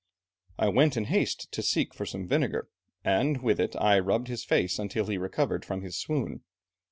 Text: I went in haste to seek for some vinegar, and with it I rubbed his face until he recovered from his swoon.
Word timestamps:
I 0.57 0.67
went 0.69 0.97
in 0.97 1.05
haste 1.05 1.51
to 1.51 1.61
seek 1.61 1.93
for 1.93 2.07
some 2.07 2.27
vinegar, 2.27 2.67
and 3.03 3.43
with 3.43 3.59
it 3.59 3.75
I 3.75 3.99
rubbed 3.99 4.29
his 4.29 4.43
face 4.43 4.79
until 4.79 5.05
he 5.05 5.19
recovered 5.19 5.63
from 5.63 5.83
his 5.83 5.95
swoon. 5.95 6.41